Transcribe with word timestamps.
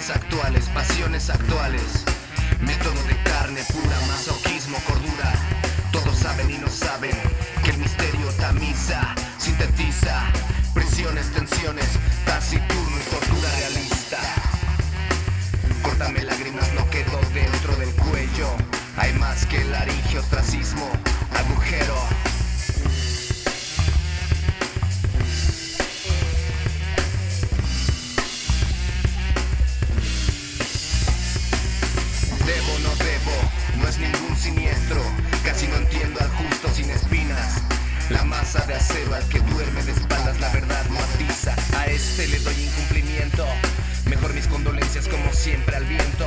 prisiones 0.00 0.10
actuales, 0.10 0.68
pasiones 0.70 1.30
actuales. 1.30 2.04
Método 2.60 3.02
de 3.04 3.16
carne 3.22 3.60
pura, 3.70 3.96
masoquismo, 4.08 4.78
cordura. 4.86 5.32
Todos 5.92 6.16
saben 6.18 6.50
y 6.50 6.58
no 6.58 6.68
saben 6.68 7.16
que 7.62 7.70
el 7.70 7.78
misterio 7.78 8.26
tamiza, 8.38 9.14
sintetiza. 9.38 10.24
Presiones, 10.72 11.30
tensiones, 11.32 11.86
taciturno 12.24 12.96
y 12.96 13.10
tortura 13.10 13.50
realista. 13.58 14.18
Córtame 15.82 16.22
lágrimas, 16.22 16.72
no 16.74 16.88
quedó 16.88 17.20
dentro 17.34 17.76
del 17.76 17.90
cuello. 17.90 18.48
Hay 18.96 19.12
más 19.14 19.44
que 19.46 19.62
laringe, 19.64 20.18
ostracismo, 20.18 20.90
Casi 35.44 35.66
no 35.68 35.76
entiendo 35.76 36.18
al 36.18 36.30
justo 36.30 36.68
sin 36.74 36.88
espinas. 36.88 37.60
La 38.08 38.24
masa 38.24 38.64
de 38.64 38.74
acero 38.74 39.14
al 39.14 39.22
que 39.28 39.38
duerme 39.40 39.82
de 39.82 39.92
espaldas, 39.92 40.40
la 40.40 40.48
verdad 40.50 40.82
no 40.88 40.98
atiza. 40.98 41.54
A 41.76 41.86
este 41.86 42.26
le 42.26 42.38
doy 42.38 42.54
incumplimiento. 42.54 43.44
Mejor 44.06 44.32
mis 44.32 44.46
condolencias 44.46 45.08
como 45.08 45.30
siempre 45.34 45.76
al 45.76 45.84
viento. 45.84 46.26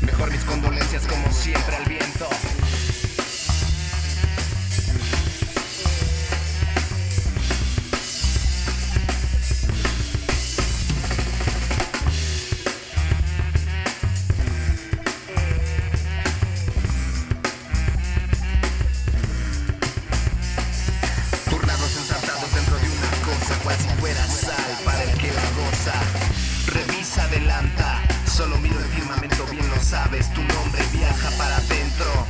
Mejor 0.00 0.32
mis 0.32 0.42
condolencias 0.42 1.06
como 1.06 1.30
siempre 1.32 1.76
al 1.76 1.84
viento. 1.84 2.28
Si 23.78 23.88
fuera 24.00 24.26
sal 24.26 24.78
para 24.84 25.02
el 25.02 25.12
que 25.18 25.32
la 25.32 25.46
goza. 25.56 25.94
Revisa, 26.66 27.24
adelanta, 27.24 28.02
solo 28.26 28.58
miro 28.58 28.78
el 28.78 28.86
firmamento, 28.86 29.46
bien 29.46 29.68
lo 29.68 29.82
sabes. 29.82 30.32
Tu 30.32 30.42
nombre 30.42 30.82
viaja 30.92 31.30
para 31.38 31.56
adentro, 31.56 32.26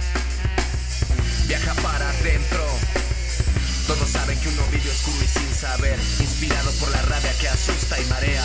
viaja 1.46 1.74
para 1.74 2.08
adentro. 2.08 2.64
Todos 3.86 4.08
saben 4.10 4.38
que 4.40 4.48
uno 4.48 4.62
vive 4.70 4.90
oscuro 4.90 5.22
y 5.22 5.28
sin 5.28 5.54
saber, 5.54 5.98
inspirado 6.20 6.70
por 6.80 6.90
la 6.90 7.02
rabia 7.02 7.32
que 7.40 7.48
asusta 7.48 8.00
y 8.00 8.04
marea. 8.06 8.44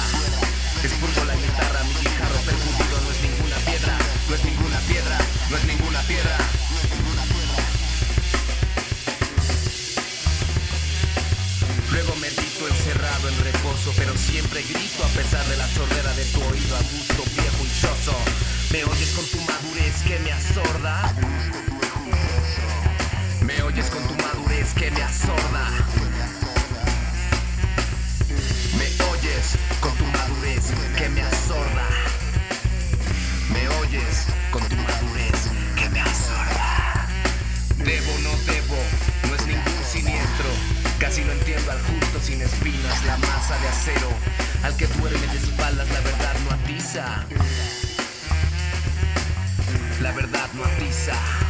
Expurgo 0.83 1.23
la 1.25 1.35
guitarra, 1.35 1.83
mi 1.83 1.93
guijarro 1.93 2.39
percutido 2.45 3.01
no 3.01 3.11
es 3.11 3.21
ninguna 3.21 3.57
piedra, 3.65 3.97
no 4.29 4.35
es 4.35 4.43
ninguna 4.43 4.79
piedra, 4.81 5.17
no 5.49 5.57
es 5.57 5.63
ninguna 5.65 6.01
piedra. 6.03 6.37
Luego 11.91 12.15
medito 12.17 12.46
encerrado 12.67 13.29
en 13.29 13.39
reposo, 13.43 13.93
pero 13.95 14.15
siempre 14.17 14.61
grito 14.63 15.03
a 15.03 15.07
pesar 15.09 15.45
de 15.47 15.57
la 15.57 15.67
sordera 15.67 16.13
de 16.13 16.25
tu 16.25 16.41
oído 16.43 16.75
a 16.75 16.81
gusto 16.81 17.36
sin 42.27 42.41
espinas, 42.41 43.05
la 43.05 43.15
masa 43.19 43.57
de 43.57 43.67
acero. 43.69 44.09
Al 44.63 44.75
que 44.75 44.85
duerme 44.87 45.27
de 45.27 45.37
espaldas, 45.37 45.87
la 45.89 46.01
verdad 46.01 46.35
no 46.43 46.55
atiza. 46.55 47.25
La 50.01 50.11
verdad 50.11 50.49
no 50.53 50.65
atiza. 50.65 51.46